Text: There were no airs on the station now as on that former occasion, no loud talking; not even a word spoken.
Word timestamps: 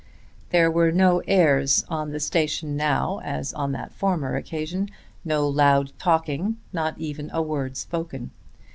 There 0.49 0.71
were 0.71 0.91
no 0.91 1.21
airs 1.27 1.85
on 1.87 2.09
the 2.09 2.19
station 2.19 2.75
now 2.75 3.19
as 3.23 3.53
on 3.53 3.71
that 3.73 3.93
former 3.93 4.35
occasion, 4.35 4.89
no 5.23 5.47
loud 5.47 5.91
talking; 5.99 6.57
not 6.73 6.97
even 6.97 7.29
a 7.31 7.43
word 7.43 7.77
spoken. 7.77 8.31